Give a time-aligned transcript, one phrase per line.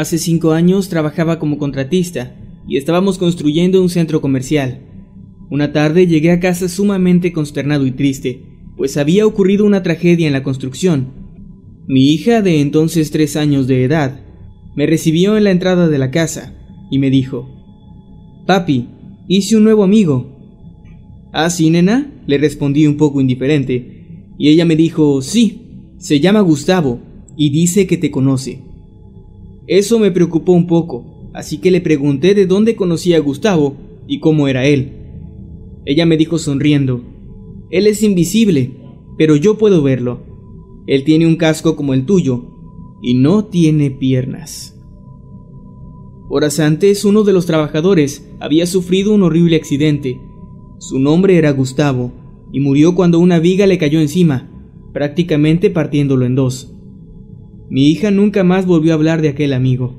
[0.00, 2.34] Hace cinco años trabajaba como contratista
[2.66, 4.80] y estábamos construyendo un centro comercial.
[5.50, 8.46] Una tarde llegué a casa sumamente consternado y triste,
[8.78, 11.08] pues había ocurrido una tragedia en la construcción.
[11.86, 14.22] Mi hija, de entonces tres años de edad,
[14.74, 16.54] me recibió en la entrada de la casa
[16.90, 17.50] y me dijo,
[18.46, 18.88] Papi,
[19.28, 20.34] hice un nuevo amigo.
[21.30, 22.10] ¿Ah, sí, nena?
[22.26, 27.00] Le respondí un poco indiferente, y ella me dijo, sí, se llama Gustavo
[27.36, 28.69] y dice que te conoce.
[29.70, 33.76] Eso me preocupó un poco, así que le pregunté de dónde conocía a Gustavo
[34.08, 34.94] y cómo era él.
[35.86, 37.02] Ella me dijo sonriendo,
[37.70, 38.72] Él es invisible,
[39.16, 40.22] pero yo puedo verlo.
[40.88, 42.46] Él tiene un casco como el tuyo
[43.00, 44.76] y no tiene piernas.
[46.28, 50.20] Horas antes, uno de los trabajadores había sufrido un horrible accidente.
[50.80, 52.10] Su nombre era Gustavo
[52.50, 54.50] y murió cuando una viga le cayó encima,
[54.92, 56.74] prácticamente partiéndolo en dos.
[57.70, 59.96] Mi hija nunca más volvió a hablar de aquel amigo.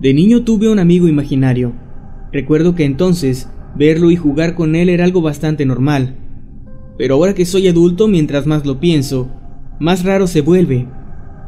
[0.00, 1.72] De niño tuve un amigo imaginario.
[2.32, 6.21] Recuerdo que entonces verlo y jugar con él era algo bastante normal,
[6.98, 9.30] pero ahora que soy adulto, mientras más lo pienso,
[9.80, 10.86] más raro se vuelve.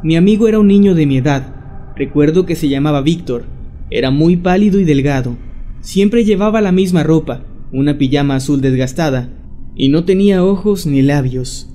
[0.03, 1.55] Mi amigo era un niño de mi edad.
[1.97, 3.45] Recuerdo que se llamaba Víctor.
[3.91, 5.37] Era muy pálido y delgado.
[5.81, 9.31] Siempre llevaba la misma ropa, una pijama azul desgastada,
[9.77, 11.71] y no tenía ojos ni labios.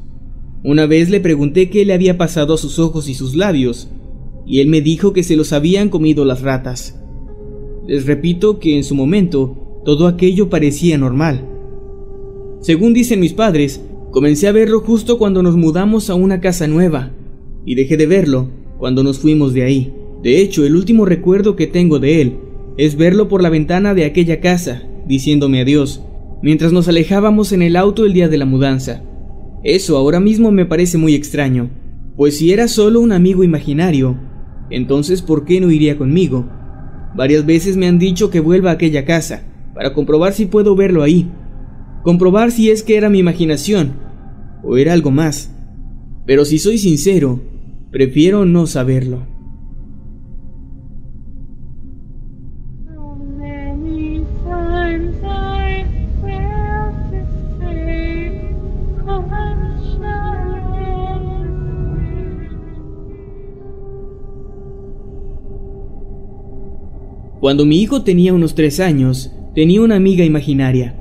[0.64, 3.90] Una vez le pregunté qué le había pasado a sus ojos y sus labios,
[4.46, 7.00] y él me dijo que se los habían comido las ratas.
[7.88, 11.49] Les repito que en su momento todo aquello parecía normal.
[12.62, 13.82] Según dicen mis padres,
[14.12, 17.12] comencé a verlo justo cuando nos mudamos a una casa nueva,
[17.66, 19.94] y dejé de verlo cuando nos fuimos de ahí.
[20.24, 22.40] De hecho, el último recuerdo que tengo de él
[22.78, 26.04] es verlo por la ventana de aquella casa, diciéndome adiós,
[26.42, 29.04] mientras nos alejábamos en el auto el día de la mudanza.
[29.64, 31.70] Eso ahora mismo me parece muy extraño,
[32.18, 34.18] pues si era solo un amigo imaginario,
[34.70, 36.46] entonces ¿por qué no iría conmigo?
[37.16, 39.44] Varias veces me han dicho que vuelva a aquella casa,
[39.74, 41.32] para comprobar si puedo verlo ahí,
[42.04, 43.94] comprobar si es que era mi imaginación
[44.64, 45.52] o era algo más.
[46.26, 47.42] Pero si soy sincero,
[47.92, 49.40] prefiero no saberlo.
[67.40, 70.99] Cuando mi hijo tenía unos tres años, tenía una amiga imaginaria.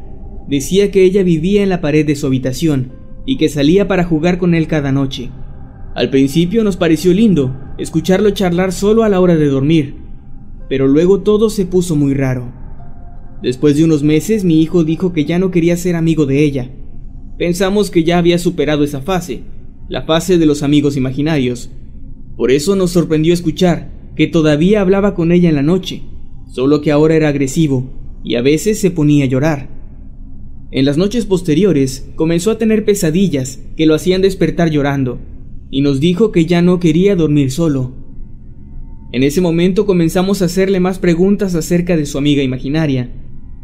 [0.49, 2.93] Decía que ella vivía en la pared de su habitación
[3.27, 5.31] y que salía para jugar con él cada noche.
[5.95, 9.97] Al principio nos pareció lindo escucharlo charlar solo a la hora de dormir,
[10.69, 12.53] pero luego todo se puso muy raro.
[13.43, 16.71] Después de unos meses mi hijo dijo que ya no quería ser amigo de ella.
[17.37, 19.43] Pensamos que ya había superado esa fase,
[19.89, 21.71] la fase de los amigos imaginarios.
[22.37, 26.03] Por eso nos sorprendió escuchar que todavía hablaba con ella en la noche,
[26.49, 27.93] solo que ahora era agresivo
[28.25, 29.78] y a veces se ponía a llorar.
[30.71, 35.19] En las noches posteriores comenzó a tener pesadillas que lo hacían despertar llorando,
[35.71, 37.95] y nos dijo que ya no quería dormir solo.
[39.13, 43.11] En ese momento comenzamos a hacerle más preguntas acerca de su amiga imaginaria.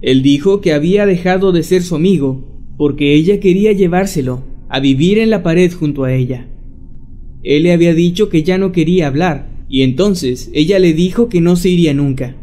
[0.01, 2.43] Él dijo que había dejado de ser su amigo
[2.79, 6.49] porque ella quería llevárselo a vivir en la pared junto a ella.
[7.43, 11.43] Él le había dicho que ya no quería hablar, y entonces ella le dijo que
[11.43, 12.35] no se iría nunca.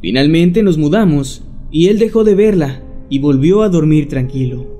[0.00, 4.76] Finalmente nos mudamos, y él dejó de verla y volvió a dormir tranquilo.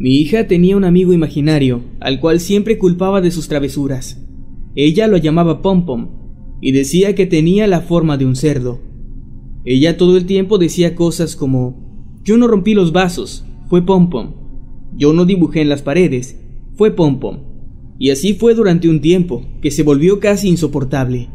[0.00, 4.26] Mi hija tenía un amigo imaginario, al cual siempre culpaba de sus travesuras.
[4.74, 6.08] Ella lo llamaba Pom Pom,
[6.62, 8.89] y decía que tenía la forma de un cerdo.
[9.64, 14.32] Ella todo el tiempo decía cosas como, yo no rompí los vasos, fue Pom Pom.
[14.96, 16.40] Yo no dibujé en las paredes,
[16.76, 17.38] fue Pom Pom.
[17.98, 21.28] Y así fue durante un tiempo, que se volvió casi insoportable.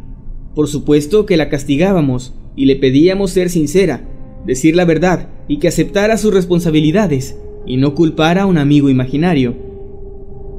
[0.56, 4.10] Por supuesto que la castigábamos y le pedíamos ser sincera,
[4.46, 9.56] decir la verdad y que aceptara sus responsabilidades y no culpar a un amigo imaginario.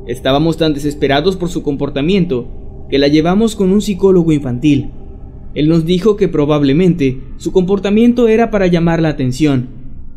[0.07, 2.47] Estábamos tan desesperados por su comportamiento
[2.89, 4.91] que la llevamos con un psicólogo infantil.
[5.57, 9.71] Él nos dijo que probablemente su comportamiento era para llamar la atención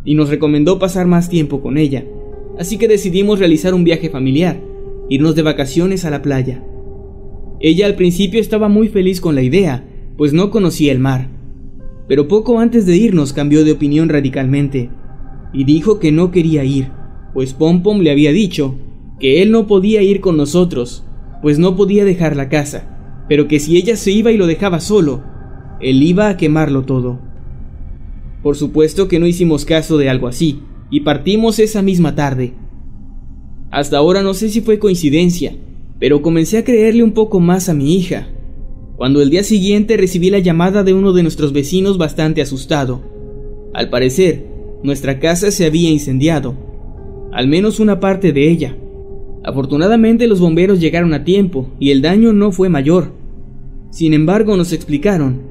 [0.04, 2.04] y nos recomendó pasar más tiempo con ella.
[2.60, 4.62] Así que decidimos realizar un viaje familiar,
[5.08, 6.62] irnos de vacaciones a la playa.
[7.62, 9.88] Ella al principio estaba muy feliz con la idea,
[10.18, 11.30] pues no conocía el mar.
[12.10, 14.90] Pero poco antes de irnos cambió de opinión radicalmente
[15.54, 16.92] y dijo que no quería ir,
[17.34, 18.76] pues Pom Pom le había dicho
[19.22, 21.06] que él no podía ir con nosotros,
[21.42, 24.82] pues no podía dejar la casa, pero que si ella se iba y lo dejaba
[24.82, 25.29] solo,
[25.82, 27.20] él iba a quemarlo todo.
[28.44, 30.60] Por supuesto que no hicimos caso de algo así,
[30.90, 32.54] y partimos esa misma tarde.
[33.72, 35.56] Hasta ahora no sé si fue coincidencia,
[36.00, 38.30] pero comencé a creerle un poco más a mi hija,
[38.96, 43.02] cuando el día siguiente recibí la llamada de uno de nuestros vecinos bastante asustado.
[43.74, 44.46] Al parecer,
[44.84, 46.56] nuestra casa se había incendiado,
[47.32, 48.76] al menos una parte de ella.
[49.44, 53.14] Afortunadamente los bomberos llegaron a tiempo y el daño no fue mayor.
[53.92, 55.49] Sin embargo, nos explicaron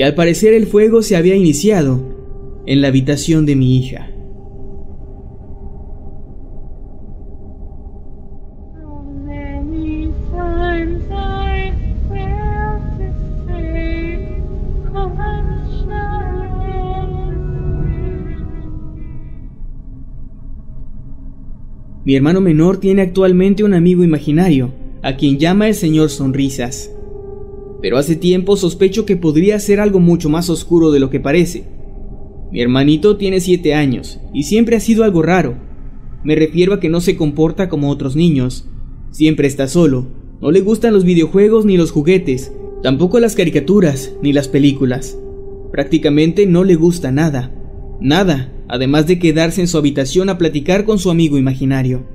[0.00, 2.00] que al parecer el fuego se había iniciado
[2.64, 4.08] en la habitación de mi hija.
[22.06, 24.72] Mi hermano menor tiene actualmente un amigo imaginario,
[25.02, 26.90] a quien llama el señor Sonrisas.
[27.82, 31.64] Pero hace tiempo sospecho que podría ser algo mucho más oscuro de lo que parece.
[32.52, 35.56] Mi hermanito tiene siete años y siempre ha sido algo raro.
[36.24, 38.68] Me refiero a que no se comporta como otros niños.
[39.10, 40.06] Siempre está solo.
[40.40, 45.18] No le gustan los videojuegos ni los juguetes, tampoco las caricaturas ni las películas.
[45.70, 47.54] Prácticamente no le gusta nada.
[48.00, 52.06] Nada, además de quedarse en su habitación a platicar con su amigo imaginario.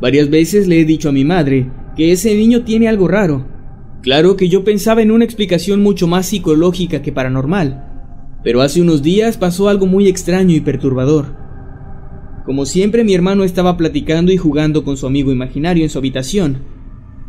[0.00, 3.55] Varias veces le he dicho a mi madre que ese niño tiene algo raro.
[4.02, 9.02] Claro que yo pensaba en una explicación mucho más psicológica que paranormal, pero hace unos
[9.02, 11.34] días pasó algo muy extraño y perturbador.
[12.44, 16.58] Como siempre mi hermano estaba platicando y jugando con su amigo imaginario en su habitación.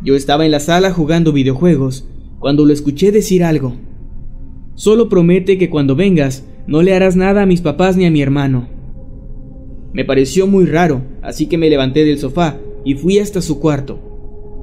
[0.04, 2.08] Yo estaba en la sala jugando videojuegos,
[2.38, 3.74] cuando lo escuché decir algo.
[4.76, 8.22] Solo promete que cuando vengas no le harás nada a mis papás ni a mi
[8.22, 8.68] hermano.
[9.92, 14.07] Me pareció muy raro, así que me levanté del sofá y fui hasta su cuarto.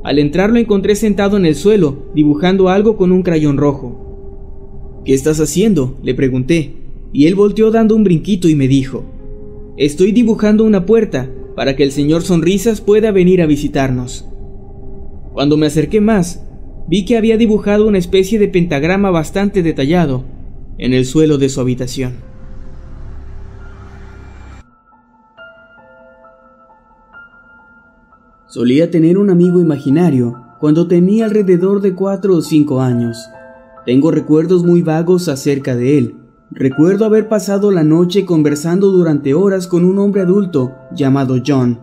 [0.06, 5.02] Al entrar lo encontré sentado en el suelo, dibujando algo con un crayón rojo.
[5.04, 5.98] ¿Qué estás haciendo?
[6.04, 6.74] le pregunté,
[7.12, 9.04] y él volteó dando un brinquito y me dijo,
[9.78, 14.28] Estoy dibujando una puerta para que el señor Sonrisas pueda venir a visitarnos.
[15.34, 16.46] Cuando me acerqué más,
[16.88, 20.24] vi que había dibujado una especie de pentagrama bastante detallado,
[20.78, 22.14] en el suelo de su habitación.
[28.56, 33.18] Solía tener un amigo imaginario cuando tenía alrededor de cuatro o cinco años.
[33.86, 36.16] Tengo recuerdos muy vagos acerca de él.
[36.52, 41.82] Recuerdo haber pasado la noche conversando durante horas con un hombre adulto llamado John.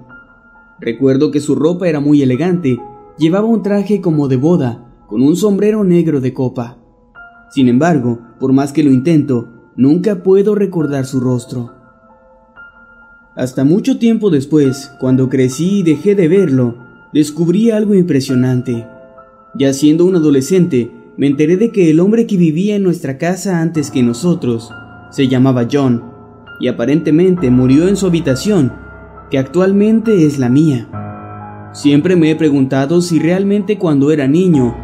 [0.80, 2.78] Recuerdo que su ropa era muy elegante,
[3.18, 6.78] llevaba un traje como de boda, con un sombrero negro de copa.
[7.50, 11.81] Sin embargo, por más que lo intento, nunca puedo recordar su rostro.
[13.34, 16.76] Hasta mucho tiempo después, cuando crecí y dejé de verlo,
[17.14, 18.86] descubrí algo impresionante.
[19.54, 23.60] Ya siendo un adolescente, me enteré de que el hombre que vivía en nuestra casa
[23.60, 24.70] antes que nosotros
[25.10, 26.04] se llamaba John
[26.60, 28.72] y aparentemente murió en su habitación,
[29.30, 31.70] que actualmente es la mía.
[31.72, 34.76] Siempre me he preguntado si realmente cuando era niño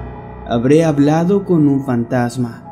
[0.49, 2.68] habré hablado con un fantasma.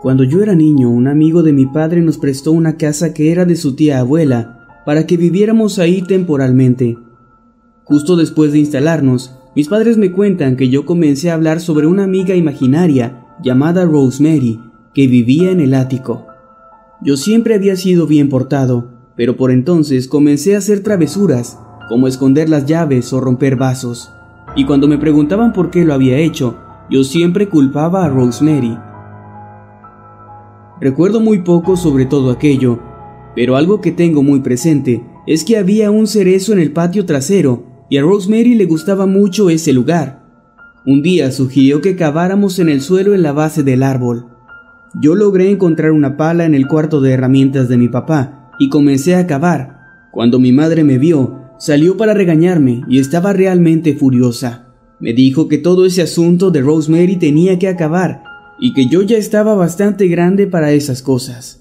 [0.00, 3.44] Cuando yo era niño, un amigo de mi padre nos prestó una casa que era
[3.44, 6.96] de su tía abuela para que viviéramos ahí temporalmente.
[7.84, 12.04] Justo después de instalarnos, mis padres me cuentan que yo comencé a hablar sobre una
[12.04, 14.58] amiga imaginaria llamada Rosemary
[14.94, 16.26] que vivía en el ático.
[17.02, 21.58] Yo siempre había sido bien portado, pero por entonces comencé a hacer travesuras,
[21.90, 24.10] como esconder las llaves o romper vasos.
[24.56, 26.56] Y cuando me preguntaban por qué lo había hecho,
[26.88, 28.78] yo siempre culpaba a Rosemary
[30.80, 32.78] Recuerdo muy poco sobre todo aquello,
[33.36, 37.64] pero algo que tengo muy presente es que había un cerezo en el patio trasero
[37.90, 40.24] y a Rosemary le gustaba mucho ese lugar.
[40.86, 44.28] Un día sugirió que caváramos en el suelo en la base del árbol.
[45.02, 49.14] Yo logré encontrar una pala en el cuarto de herramientas de mi papá y comencé
[49.16, 49.80] a cavar.
[50.12, 54.68] Cuando mi madre me vio, salió para regañarme y estaba realmente furiosa.
[54.98, 58.29] Me dijo que todo ese asunto de Rosemary tenía que acabar
[58.60, 61.60] y que yo ya estaba bastante grande para esas cosas.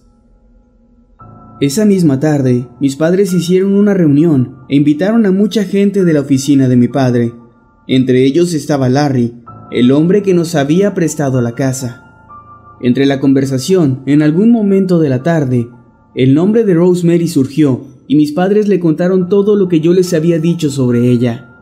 [1.62, 6.22] Esa misma tarde, mis padres hicieron una reunión e invitaron a mucha gente de la
[6.22, 7.34] oficina de mi padre.
[7.88, 9.34] Entre ellos estaba Larry,
[9.72, 12.06] el hombre que nos había prestado la casa.
[12.82, 15.70] Entre la conversación, en algún momento de la tarde,
[16.16, 20.14] el nombre de Rosemary surgió y mis padres le contaron todo lo que yo les
[20.14, 21.58] había dicho sobre ella.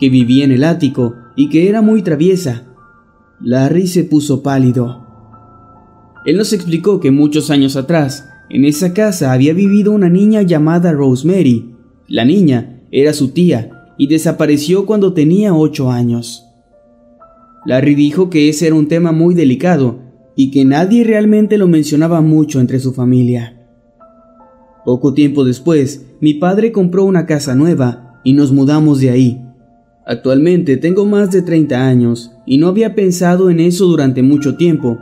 [0.00, 2.71] Que vivía en el ático y que era muy traviesa,
[3.44, 5.04] Larry se puso pálido.
[6.24, 10.92] Él nos explicó que muchos años atrás, en esa casa había vivido una niña llamada
[10.92, 11.74] Rosemary.
[12.06, 16.44] La niña era su tía y desapareció cuando tenía ocho años.
[17.66, 20.00] Larry dijo que ese era un tema muy delicado
[20.36, 23.58] y que nadie realmente lo mencionaba mucho entre su familia.
[24.84, 29.42] Poco tiempo después, mi padre compró una casa nueva y nos mudamos de ahí.
[30.04, 34.98] Actualmente tengo más de 30 años y no había pensado en eso durante mucho tiempo,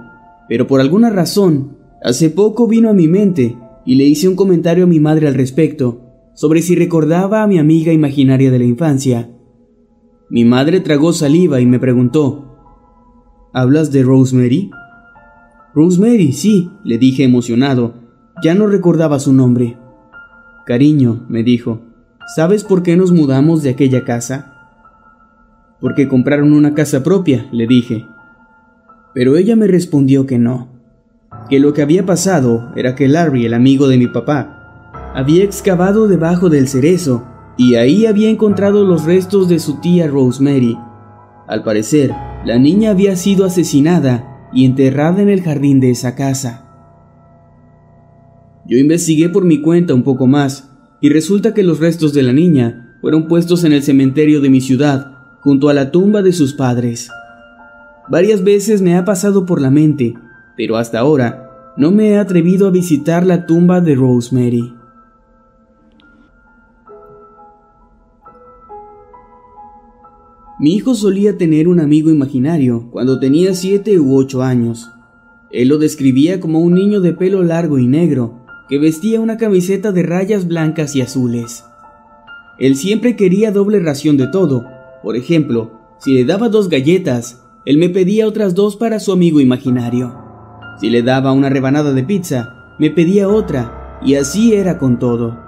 [0.48, 4.84] pero por alguna razón, hace poco vino a mi mente y le hice un comentario
[4.84, 6.02] a mi madre al respecto,
[6.34, 9.30] sobre si recordaba a mi amiga imaginaria de la infancia.
[10.28, 12.46] Mi madre tragó saliva y me preguntó,
[13.52, 14.70] ¿Hablas de Rosemary?
[15.74, 17.94] Rosemary, sí, le dije emocionado,
[18.42, 19.76] ya no recordaba su nombre.
[20.66, 21.80] Cariño, me dijo,
[22.36, 24.59] ¿sabes por qué nos mudamos de aquella casa?
[25.80, 28.06] Porque compraron una casa propia, le dije.
[29.14, 30.68] Pero ella me respondió que no,
[31.48, 36.06] que lo que había pasado era que Larry, el amigo de mi papá, había excavado
[36.06, 40.78] debajo del cerezo y ahí había encontrado los restos de su tía Rosemary.
[41.48, 42.12] Al parecer,
[42.44, 46.66] la niña había sido asesinada y enterrada en el jardín de esa casa.
[48.66, 50.70] Yo investigué por mi cuenta un poco más
[51.00, 54.60] y resulta que los restos de la niña fueron puestos en el cementerio de mi
[54.60, 57.10] ciudad junto a la tumba de sus padres.
[58.08, 60.14] Varias veces me ha pasado por la mente,
[60.56, 64.74] pero hasta ahora no me he atrevido a visitar la tumba de Rosemary.
[70.58, 74.90] Mi hijo solía tener un amigo imaginario cuando tenía siete u ocho años.
[75.50, 79.90] Él lo describía como un niño de pelo largo y negro, que vestía una camiseta
[79.90, 81.64] de rayas blancas y azules.
[82.58, 84.66] Él siempre quería doble ración de todo,
[85.02, 89.40] por ejemplo, si le daba dos galletas, él me pedía otras dos para su amigo
[89.40, 90.14] imaginario.
[90.80, 95.38] Si le daba una rebanada de pizza, me pedía otra, y así era con todo.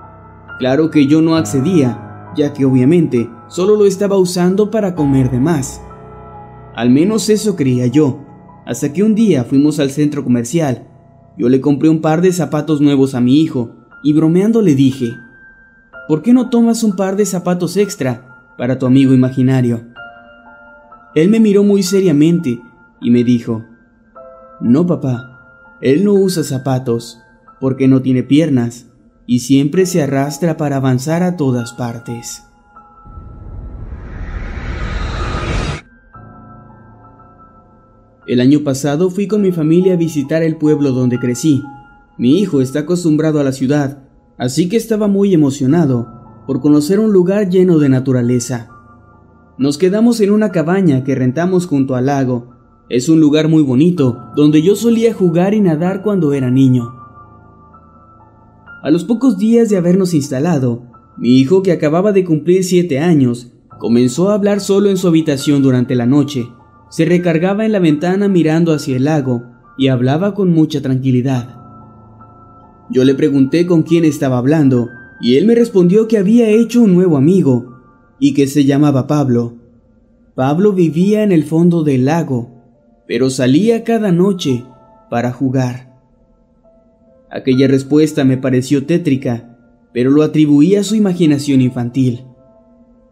[0.59, 5.41] Claro que yo no accedía, ya que obviamente solo lo estaba usando para comer de
[5.41, 5.81] más.
[6.75, 8.21] Al menos eso creía yo,
[8.67, 10.87] hasta que un día fuimos al centro comercial.
[11.37, 13.71] Yo le compré un par de zapatos nuevos a mi hijo,
[14.03, 15.13] y bromeando le dije,
[16.09, 19.85] ¿por qué no tomas un par de zapatos extra para tu amigo imaginario.
[21.15, 22.61] Él me miró muy seriamente
[23.01, 23.65] y me dijo,
[24.61, 27.19] no papá, él no usa zapatos
[27.61, 28.87] porque no tiene piernas
[29.27, 32.43] y siempre se arrastra para avanzar a todas partes.
[38.27, 41.63] El año pasado fui con mi familia a visitar el pueblo donde crecí.
[42.17, 44.05] Mi hijo está acostumbrado a la ciudad,
[44.39, 48.69] así que estaba muy emocionado por conocer un lugar lleno de naturaleza.
[49.59, 52.51] Nos quedamos en una cabaña que rentamos junto al lago.
[52.89, 56.95] Es un lugar muy bonito, donde yo solía jugar y nadar cuando era niño.
[58.83, 60.83] A los pocos días de habernos instalado,
[61.17, 65.63] mi hijo, que acababa de cumplir siete años, comenzó a hablar solo en su habitación
[65.63, 66.49] durante la noche.
[66.91, 69.45] se recargaba en la ventana mirando hacia el lago
[69.79, 71.59] y hablaba con mucha tranquilidad.
[72.91, 74.89] Yo le pregunté con quién estaba hablando
[75.23, 77.79] y él me respondió que había hecho un nuevo amigo
[78.19, 79.55] y que se llamaba Pablo.
[80.35, 82.51] Pablo vivía en el fondo del lago,
[83.07, 84.65] pero salía cada noche
[85.09, 85.93] para jugar.
[87.31, 89.57] Aquella respuesta me pareció tétrica,
[89.93, 92.25] pero lo atribuía a su imaginación infantil.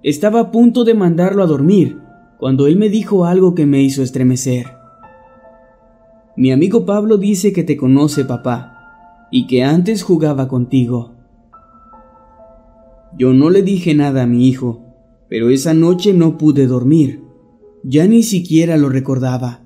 [0.03, 1.99] Estaba a punto de mandarlo a dormir
[2.39, 4.67] cuando él me dijo algo que me hizo estremecer.
[6.37, 11.20] Mi amigo Pablo dice que te conoce, papá, y que antes jugaba contigo.
[13.19, 14.85] Yo no le dije nada a mi hijo,
[15.29, 17.23] pero esa noche no pude dormir.
[17.83, 19.65] Ya ni siquiera lo recordaba.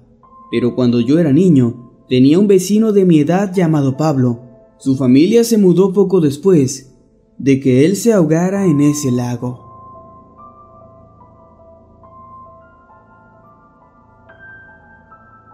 [0.50, 4.40] Pero cuando yo era niño, tenía un vecino de mi edad llamado Pablo.
[4.78, 6.94] Su familia se mudó poco después
[7.38, 9.64] de que él se ahogara en ese lago.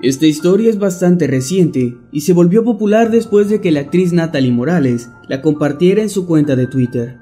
[0.03, 4.51] Esta historia es bastante reciente y se volvió popular después de que la actriz Natalie
[4.51, 7.19] Morales la compartiera en su cuenta de Twitter.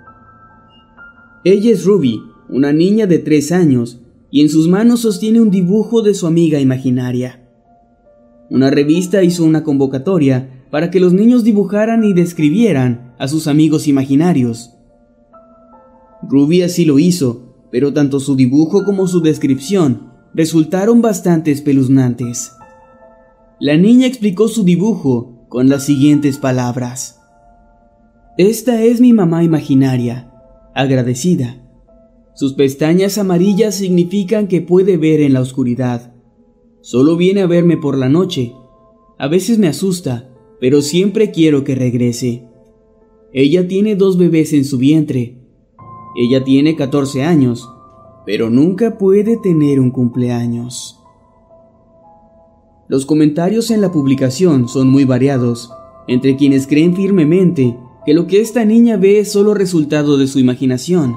[1.45, 6.03] Ella es Ruby, una niña de 3 años, y en sus manos sostiene un dibujo
[6.03, 7.49] de su amiga imaginaria.
[8.51, 13.89] Una revista hizo una convocatoria para que los niños dibujaran y describieran a sus amigos
[13.89, 14.75] imaginarios.
[16.23, 22.53] Ruby así lo hizo, pero tanto su dibujo como su descripción resultaron bastante espeluznantes.
[23.61, 27.21] La niña explicó su dibujo con las siguientes palabras.
[28.37, 30.28] Esta es mi mamá imaginaria,
[30.75, 31.65] agradecida.
[32.35, 36.15] Sus pestañas amarillas significan que puede ver en la oscuridad.
[36.81, 38.53] Solo viene a verme por la noche.
[39.19, 42.45] A veces me asusta, pero siempre quiero que regrese.
[43.33, 45.37] Ella tiene dos bebés en su vientre.
[46.17, 47.69] Ella tiene 14 años,
[48.25, 50.99] pero nunca puede tener un cumpleaños.
[52.89, 55.71] Los comentarios en la publicación son muy variados,
[56.07, 57.77] entre quienes creen firmemente
[58.09, 61.15] que lo que esta niña ve es solo resultado de su imaginación,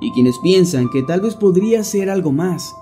[0.00, 2.74] y quienes piensan que tal vez podría ser algo más,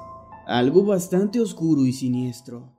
[0.47, 2.73] algo bastante oscuro y siniestro.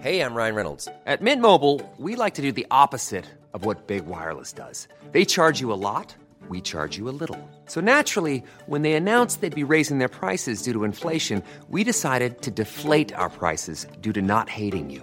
[0.00, 0.88] Hey, I'm Ryan Reynolds.
[1.08, 4.86] At Mint Mobile, we like to do the opposite of what Big Wireless does.
[5.10, 6.14] They charge you a lot
[6.48, 7.38] we charge you a little.
[7.66, 12.42] So naturally, when they announced they'd be raising their prices due to inflation, we decided
[12.42, 15.02] to deflate our prices due to not hating you.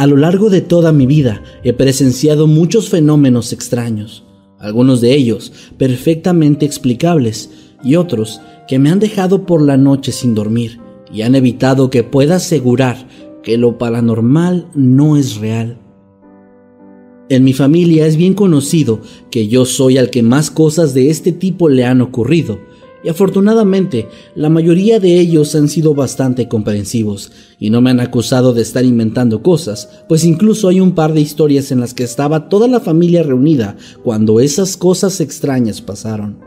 [0.00, 4.24] A lo largo de toda mi vida he presenciado muchos fenómenos extraños,
[4.58, 7.50] algunos de ellos perfectamente explicables
[7.84, 10.80] y otros que me han dejado por la noche sin dormir
[11.12, 13.06] y han evitado que pueda asegurar
[13.42, 15.76] que lo paranormal no es real.
[17.28, 21.30] En mi familia es bien conocido que yo soy al que más cosas de este
[21.30, 22.58] tipo le han ocurrido,
[23.02, 28.52] y afortunadamente la mayoría de ellos han sido bastante comprensivos y no me han acusado
[28.52, 32.48] de estar inventando cosas, pues incluso hay un par de historias en las que estaba
[32.48, 36.38] toda la familia reunida cuando esas cosas extrañas pasaron.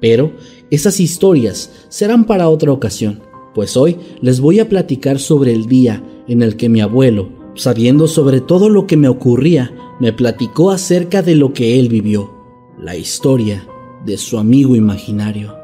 [0.00, 0.32] Pero
[0.70, 3.20] esas historias serán para otra ocasión,
[3.54, 8.06] pues hoy les voy a platicar sobre el día en el que mi abuelo, sabiendo
[8.06, 12.32] sobre todo lo que me ocurría, me platicó acerca de lo que él vivió,
[12.78, 13.66] la historia
[14.06, 15.59] de su amigo imaginario.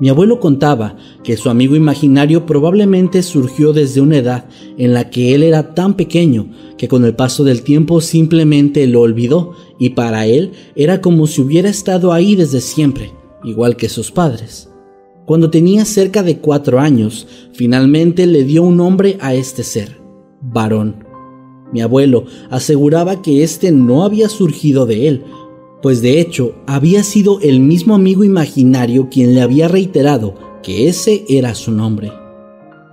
[0.00, 4.46] Mi abuelo contaba que su amigo imaginario probablemente surgió desde una edad
[4.78, 9.02] en la que él era tan pequeño que con el paso del tiempo simplemente lo
[9.02, 13.12] olvidó y para él era como si hubiera estado ahí desde siempre,
[13.44, 14.70] igual que sus padres.
[15.26, 19.98] Cuando tenía cerca de cuatro años, finalmente le dio un nombre a este ser,
[20.40, 21.04] varón.
[21.72, 25.24] Mi abuelo aseguraba que este no había surgido de él,
[25.82, 31.24] pues de hecho había sido el mismo amigo imaginario quien le había reiterado que ese
[31.28, 32.12] era su nombre.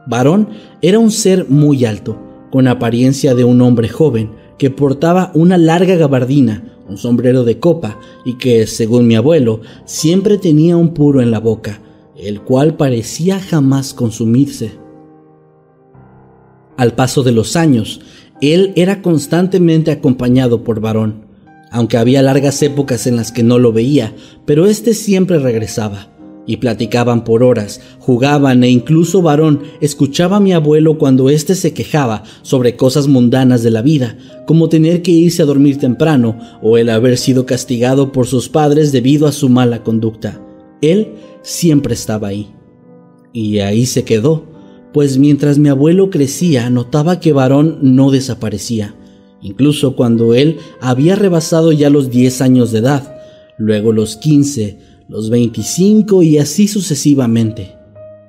[0.07, 0.49] Varón
[0.81, 2.17] era un ser muy alto,
[2.49, 7.99] con apariencia de un hombre joven, que portaba una larga gabardina, un sombrero de copa
[8.23, 11.81] y que, según mi abuelo, siempre tenía un puro en la boca,
[12.15, 14.71] el cual parecía jamás consumirse.
[16.77, 18.01] Al paso de los años,
[18.39, 21.26] él era constantemente acompañado por varón,
[21.71, 24.13] aunque había largas épocas en las que no lo veía,
[24.45, 26.09] pero este siempre regresaba,
[26.47, 31.73] y platicaban por horas, jugaban e incluso varón escuchaba a mi abuelo cuando éste se
[31.73, 36.77] quejaba sobre cosas mundanas de la vida, como tener que irse a dormir temprano o
[36.77, 40.41] el haber sido castigado por sus padres debido a su mala conducta.
[40.81, 42.47] Él siempre estaba ahí.
[43.33, 44.45] Y ahí se quedó,
[44.93, 48.95] pues mientras mi abuelo crecía notaba que varón no desaparecía,
[49.47, 53.17] incluso cuando él había rebasado ya los 10 años de edad,
[53.57, 57.75] luego los 15, los 25 y así sucesivamente.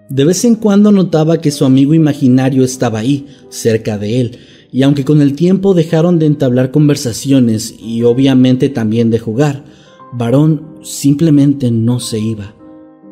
[0.08, 4.38] De vez en cuando notaba que su amigo imaginario estaba ahí, cerca de él,
[4.70, 9.64] y aunque con el tiempo dejaron de entablar conversaciones y obviamente también de jugar,
[10.12, 12.54] Varón simplemente no se iba.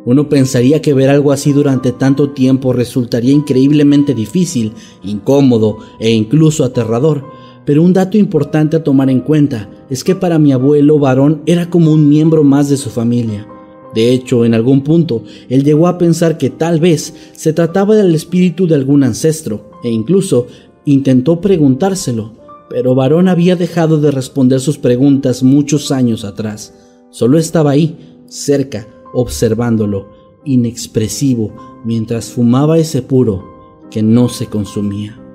[0.06, 6.64] Uno pensaría que ver algo así durante tanto tiempo resultaría increíblemente difícil, incómodo e incluso
[6.64, 7.24] aterrador,
[7.66, 11.68] pero un dato importante a tomar en cuenta es que para mi abuelo varón era
[11.68, 13.46] como un miembro más de su familia.
[13.94, 18.14] De hecho, en algún punto, él llegó a pensar que tal vez se trataba del
[18.14, 20.46] espíritu de algún ancestro, e incluso
[20.85, 22.33] intentó preguntárselo,
[22.68, 26.74] pero Varón había dejado de responder sus preguntas muchos años atrás.
[27.11, 30.09] Solo estaba ahí, cerca, observándolo,
[30.44, 33.44] inexpresivo, mientras fumaba ese puro
[33.90, 35.25] que no se consumía.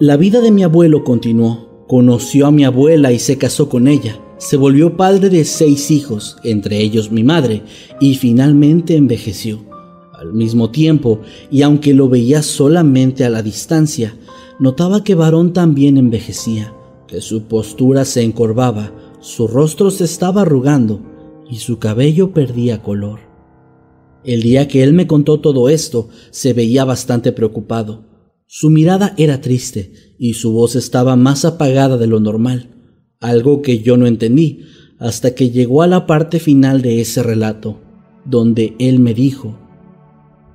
[0.00, 1.84] La vida de mi abuelo continuó.
[1.88, 4.20] Conoció a mi abuela y se casó con ella.
[4.38, 7.64] Se volvió padre de seis hijos, entre ellos mi madre,
[8.00, 9.58] y finalmente envejeció.
[10.12, 11.18] Al mismo tiempo,
[11.50, 14.14] y aunque lo veía solamente a la distancia,
[14.60, 16.72] notaba que varón también envejecía,
[17.08, 21.00] que su postura se encorvaba, su rostro se estaba arrugando
[21.50, 23.18] y su cabello perdía color.
[24.22, 28.07] El día que él me contó todo esto, se veía bastante preocupado.
[28.48, 32.74] Su mirada era triste y su voz estaba más apagada de lo normal
[33.20, 34.60] algo que yo no entendí
[34.98, 37.80] hasta que llegó a la parte final de ese relato,
[38.24, 39.58] donde él me dijo,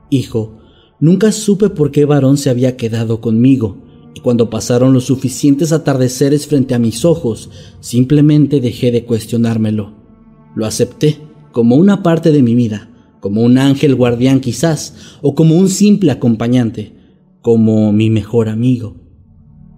[0.10, 0.60] Hijo,
[1.00, 3.78] nunca supe por qué varón se había quedado conmigo,
[4.16, 9.94] y cuando pasaron los suficientes atardeceres frente a mis ojos, simplemente dejé de cuestionármelo.
[10.56, 11.18] Lo acepté
[11.52, 12.90] como una parte de mi vida,
[13.22, 16.94] como un ángel guardián quizás, o como un simple acompañante,
[17.44, 18.96] como mi mejor amigo.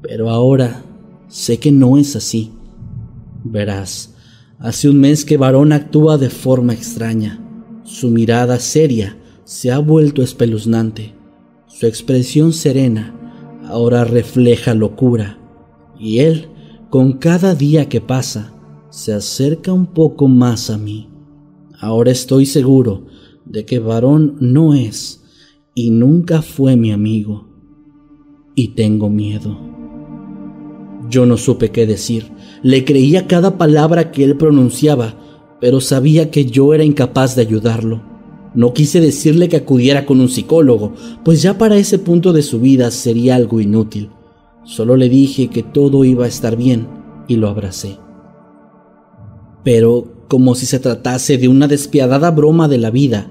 [0.04, 0.84] Pero ahora
[1.28, 2.52] sé que no es así.
[3.44, 4.14] Verás,
[4.60, 7.42] hace un mes que varón actúa de forma extraña.
[7.84, 11.16] Su mirada seria se ha vuelto espeluznante.
[11.66, 15.40] Su expresión serena ahora refleja locura.
[16.00, 16.50] Y él,
[16.92, 18.54] con cada día que pasa,
[18.92, 21.10] se acerca un poco más a mí.
[21.80, 23.08] Ahora estoy seguro
[23.44, 25.24] de que varón no es
[25.74, 27.55] y nunca fue mi amigo.
[28.58, 29.58] Y tengo miedo.
[31.10, 32.32] Yo no supe qué decir.
[32.64, 35.16] Le creía cada palabra que él pronunciaba,
[35.60, 38.02] pero sabía que yo era incapaz de ayudarlo.
[38.56, 40.94] No quise decirle que acudiera con un psicólogo,
[41.26, 44.12] pues ya para ese punto de su vida sería algo inútil.
[44.64, 46.88] Solo le dije que todo iba a estar bien
[47.28, 47.98] y lo abracé.
[49.66, 53.30] Pero, como si se tratase de una despiadada broma de la vida,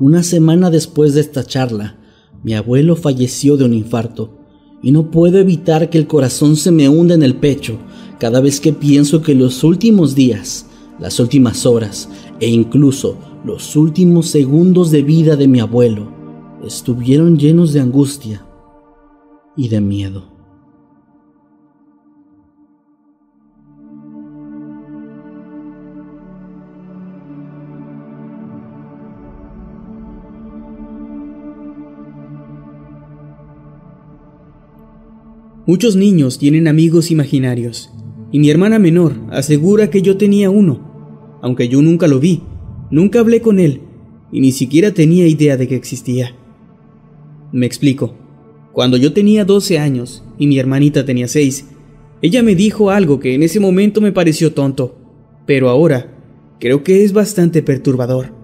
[0.00, 1.98] una semana después de esta charla,
[2.42, 4.41] mi abuelo falleció de un infarto,
[4.82, 7.78] y no puedo evitar que el corazón se me hunda en el pecho
[8.18, 10.66] cada vez que pienso que los últimos días,
[10.98, 12.08] las últimas horas
[12.40, 16.08] e incluso los últimos segundos de vida de mi abuelo
[16.64, 18.46] estuvieron llenos de angustia
[19.56, 20.31] y de miedo.
[35.72, 37.90] Muchos niños tienen amigos imaginarios
[38.30, 42.42] y mi hermana menor asegura que yo tenía uno, aunque yo nunca lo vi,
[42.90, 43.80] nunca hablé con él
[44.30, 46.36] y ni siquiera tenía idea de que existía.
[47.52, 48.14] Me explico.
[48.74, 51.64] Cuando yo tenía 12 años y mi hermanita tenía 6,
[52.20, 54.98] ella me dijo algo que en ese momento me pareció tonto,
[55.46, 56.18] pero ahora
[56.60, 58.34] creo que es bastante perturbador.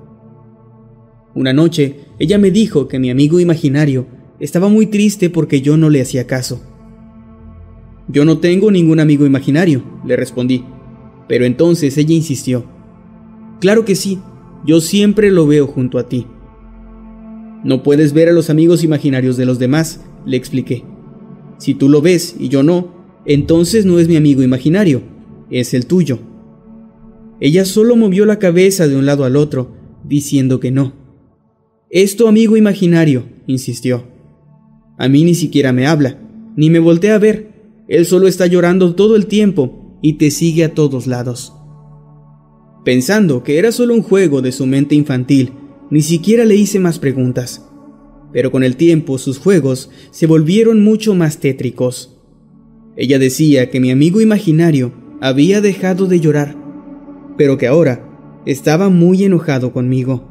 [1.34, 4.06] Una noche, ella me dijo que mi amigo imaginario
[4.40, 6.62] estaba muy triste porque yo no le hacía caso.
[8.08, 10.64] Yo no tengo ningún amigo imaginario, le respondí.
[11.28, 12.64] Pero entonces ella insistió.
[13.60, 14.18] Claro que sí,
[14.64, 16.26] yo siempre lo veo junto a ti.
[17.64, 20.84] No puedes ver a los amigos imaginarios de los demás, le expliqué.
[21.58, 22.88] Si tú lo ves y yo no,
[23.26, 25.02] entonces no es mi amigo imaginario,
[25.50, 26.20] es el tuyo.
[27.40, 29.72] Ella solo movió la cabeza de un lado al otro,
[30.04, 30.92] diciendo que no.
[31.90, 34.04] Es tu amigo imaginario, insistió.
[34.98, 36.18] A mí ni siquiera me habla,
[36.56, 37.47] ni me voltea a ver,
[37.88, 41.54] él solo está llorando todo el tiempo y te sigue a todos lados.
[42.84, 45.52] Pensando que era solo un juego de su mente infantil,
[45.90, 47.66] ni siquiera le hice más preguntas.
[48.32, 52.18] Pero con el tiempo sus juegos se volvieron mucho más tétricos.
[52.96, 56.56] Ella decía que mi amigo imaginario había dejado de llorar,
[57.38, 58.04] pero que ahora
[58.44, 60.28] estaba muy enojado conmigo.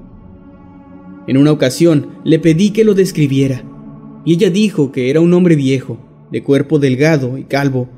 [1.28, 3.63] En una ocasión le pedí que lo describiera,
[4.26, 7.90] y ella dijo que era un hombre viejo, de cuerpo delgado y calvo,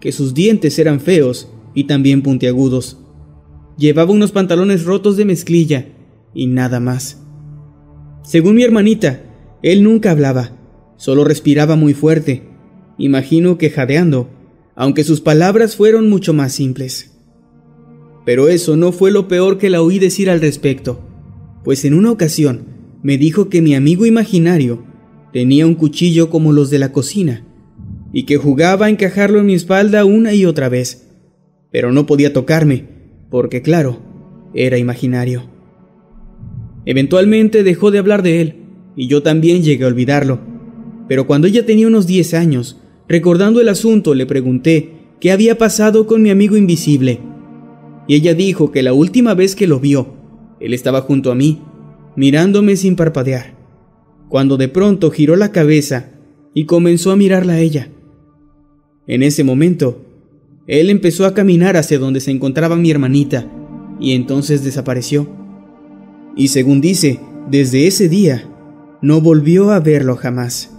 [0.00, 2.98] que sus dientes eran feos y también puntiagudos.
[3.76, 5.88] Llevaba unos pantalones rotos de mezclilla
[6.34, 7.22] y nada más.
[8.22, 9.22] Según mi hermanita,
[9.62, 10.52] él nunca hablaba,
[10.96, 12.42] solo respiraba muy fuerte,
[12.98, 14.28] imagino que jadeando,
[14.76, 17.12] aunque sus palabras fueron mucho más simples.
[18.24, 21.00] Pero eso no fue lo peor que la oí decir al respecto,
[21.64, 22.66] pues en una ocasión
[23.02, 24.84] me dijo que mi amigo imaginario
[25.32, 27.44] tenía un cuchillo como los de la cocina
[28.14, 31.10] y que jugaba a encajarlo en mi espalda una y otra vez,
[31.70, 32.86] pero no podía tocarme,
[33.28, 33.98] porque claro,
[34.54, 35.50] era imaginario.
[36.86, 38.54] Eventualmente dejó de hablar de él,
[38.96, 40.38] y yo también llegué a olvidarlo,
[41.08, 46.06] pero cuando ella tenía unos 10 años, recordando el asunto, le pregunté qué había pasado
[46.06, 47.20] con mi amigo invisible
[48.06, 50.14] y ella dijo que la última vez que lo vio,
[50.60, 51.62] él estaba junto a mí,
[52.16, 53.56] mirándome sin parpadear,
[54.28, 56.10] cuando de pronto giró la cabeza
[56.52, 57.88] y comenzó a mirarla a ella.
[59.06, 60.02] En ese momento,
[60.66, 63.46] él empezó a caminar hacia donde se encontraba mi hermanita
[64.00, 65.28] y entonces desapareció.
[66.36, 68.48] Y según dice, desde ese día,
[69.02, 70.70] no volvió a verlo jamás.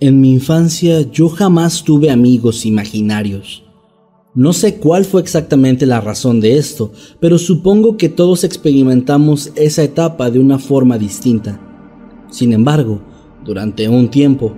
[0.00, 3.69] En mi infancia yo jamás tuve amigos imaginarios.
[4.34, 9.82] No sé cuál fue exactamente la razón de esto, pero supongo que todos experimentamos esa
[9.82, 11.60] etapa de una forma distinta.
[12.30, 13.00] Sin embargo,
[13.44, 14.54] durante un tiempo,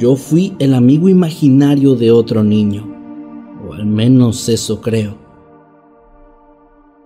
[0.00, 2.92] yo fui el amigo imaginario de otro niño,
[3.68, 5.16] o al menos eso creo.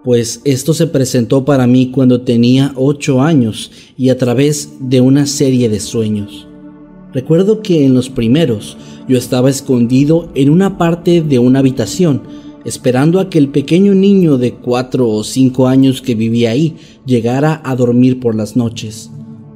[0.02, 5.26] Pues esto se presentó para mí cuando tenía 8 años y a través de una
[5.26, 6.47] serie de sueños.
[7.12, 8.76] Recuerdo que en los primeros
[9.08, 12.22] yo estaba escondido en una parte de una habitación,
[12.64, 17.62] esperando a que el pequeño niño de cuatro o cinco años que vivía ahí llegara
[17.64, 19.10] a dormir por las noches.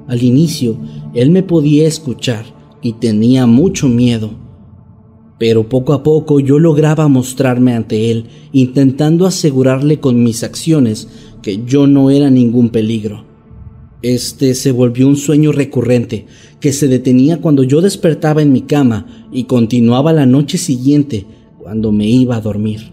[0.08, 0.76] Al inicio,
[1.14, 2.46] él me podía escuchar
[2.80, 4.30] y tenía mucho miedo.
[5.38, 11.08] Pero poco a poco yo lograba mostrarme ante él, intentando asegurarle con mis acciones
[11.42, 13.31] que yo no era ningún peligro.
[14.02, 16.26] Este se volvió un sueño recurrente
[16.58, 21.24] que se detenía cuando yo despertaba en mi cama y continuaba la noche siguiente
[21.58, 22.92] cuando me iba a dormir.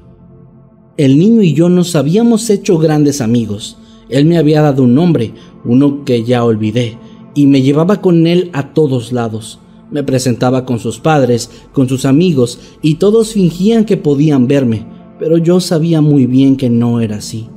[0.97, 3.77] El niño y yo nos habíamos hecho grandes amigos.
[4.09, 5.33] Él me había dado un nombre,
[5.65, 6.99] uno que ya olvidé,
[7.33, 9.59] y me llevaba con él a todos lados.
[9.89, 14.85] Me presentaba con sus padres, con sus amigos, y todos fingían que podían verme,
[15.17, 17.47] pero yo sabía muy bien que no era así.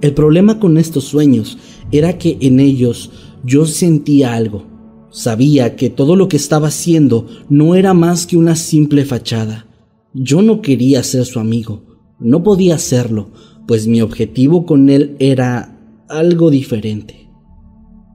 [0.00, 1.58] El problema con estos sueños
[1.92, 3.10] era que en ellos
[3.44, 4.64] yo sentía algo.
[5.10, 9.66] Sabía que todo lo que estaba haciendo no era más que una simple fachada.
[10.12, 11.82] Yo no quería ser su amigo,
[12.18, 13.30] no podía hacerlo,
[13.66, 17.28] pues mi objetivo con él era algo diferente.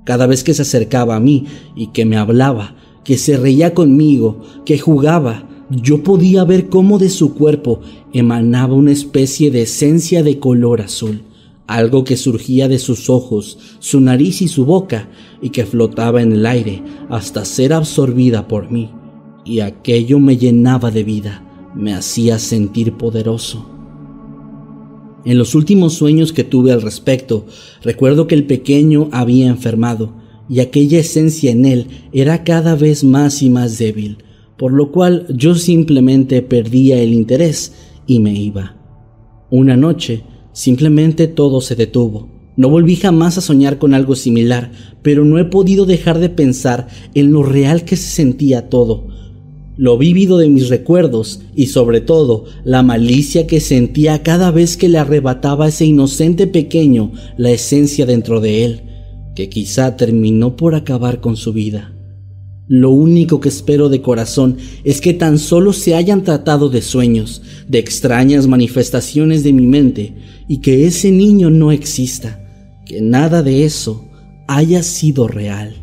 [0.05, 4.41] Cada vez que se acercaba a mí y que me hablaba, que se reía conmigo,
[4.65, 7.81] que jugaba, yo podía ver cómo de su cuerpo
[8.13, 11.21] emanaba una especie de esencia de color azul
[11.75, 15.09] algo que surgía de sus ojos, su nariz y su boca,
[15.41, 18.89] y que flotaba en el aire hasta ser absorbida por mí.
[19.45, 23.65] Y aquello me llenaba de vida, me hacía sentir poderoso.
[25.23, 27.45] En los últimos sueños que tuve al respecto,
[27.83, 30.13] recuerdo que el pequeño había enfermado,
[30.49, 34.17] y aquella esencia en él era cada vez más y más débil,
[34.57, 37.73] por lo cual yo simplemente perdía el interés
[38.07, 38.75] y me iba.
[39.49, 42.29] Una noche, Simplemente todo se detuvo.
[42.57, 46.87] No volví jamás a soñar con algo similar, pero no he podido dejar de pensar
[47.13, 49.07] en lo real que se sentía todo,
[49.77, 54.89] lo vívido de mis recuerdos y sobre todo la malicia que sentía cada vez que
[54.89, 58.81] le arrebataba a ese inocente pequeño la esencia dentro de él,
[59.33, 61.93] que quizá terminó por acabar con su vida.
[62.73, 64.55] Lo único que espero de corazón
[64.85, 70.13] es que tan solo se hayan tratado de sueños, de extrañas manifestaciones de mi mente,
[70.47, 72.39] y que ese niño no exista,
[72.85, 74.07] que nada de eso
[74.47, 75.80] haya sido real.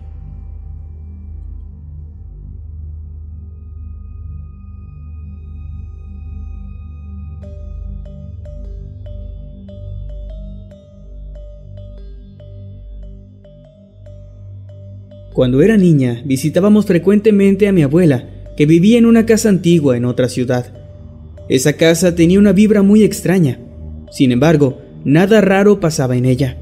[15.38, 20.04] Cuando era niña, visitábamos frecuentemente a mi abuela, que vivía en una casa antigua en
[20.04, 20.74] otra ciudad.
[21.48, 23.60] Esa casa tenía una vibra muy extraña.
[24.10, 26.58] Sin embargo, nada raro pasaba en ella.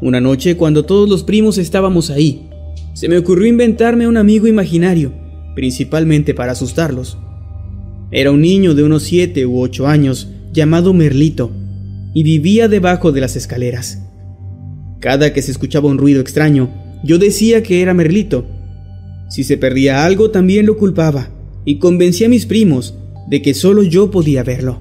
[0.00, 2.48] Una noche, cuando todos los primos estábamos ahí,
[2.94, 5.12] se me ocurrió inventarme un amigo imaginario,
[5.54, 7.18] principalmente para asustarlos.
[8.10, 11.50] Era un niño de unos 7 u 8 años llamado Merlito
[12.14, 14.02] y vivía debajo de las escaleras.
[14.98, 18.46] Cada que se escuchaba un ruido extraño, yo decía que era Merlito.
[19.28, 21.30] Si se perdía algo, también lo culpaba
[21.64, 22.94] y convencía a mis primos
[23.28, 24.80] de que solo yo podía verlo.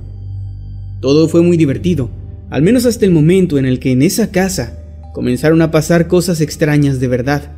[1.01, 2.09] Todo fue muy divertido,
[2.49, 4.79] al menos hasta el momento en el que en esa casa
[5.13, 7.55] comenzaron a pasar cosas extrañas de verdad.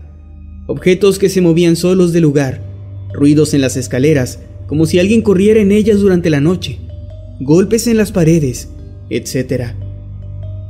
[0.67, 2.62] Objetos que se movían solos del lugar,
[3.13, 6.80] ruidos en las escaleras, como si alguien corriera en ellas durante la noche,
[7.39, 8.69] golpes en las paredes,
[9.10, 9.71] etc.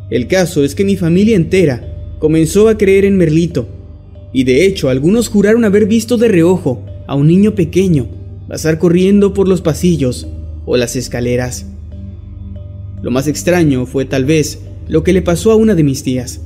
[0.09, 3.67] El caso es que mi familia entera comenzó a creer en Merlito,
[4.37, 8.07] y de hecho algunos juraron haber visto de reojo a un niño pequeño
[8.47, 10.27] pasar corriendo por los pasillos
[10.67, 11.65] o las escaleras.
[13.01, 16.41] Lo más extraño fue tal vez lo que le pasó a una de mis tías,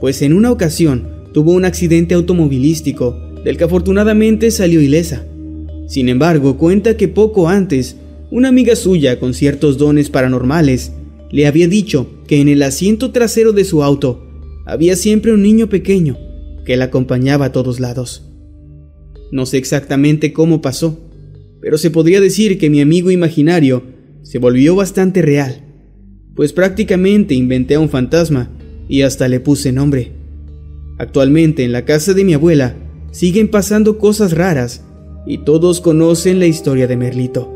[0.00, 5.26] pues en una ocasión tuvo un accidente automovilístico del que afortunadamente salió ilesa.
[5.88, 7.98] Sin embargo, cuenta que poco antes,
[8.30, 10.92] una amiga suya con ciertos dones paranormales
[11.30, 14.24] le había dicho que en el asiento trasero de su auto
[14.64, 16.16] había siempre un niño pequeño
[16.66, 18.28] que la acompañaba a todos lados.
[19.32, 20.98] No sé exactamente cómo pasó,
[21.62, 23.84] pero se podría decir que mi amigo imaginario
[24.22, 25.64] se volvió bastante real,
[26.34, 28.50] pues prácticamente inventé a un fantasma
[28.88, 30.12] y hasta le puse nombre.
[30.98, 32.76] Actualmente en la casa de mi abuela
[33.12, 34.84] siguen pasando cosas raras
[35.26, 37.55] y todos conocen la historia de Merlito.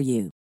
[0.00, 0.39] for you.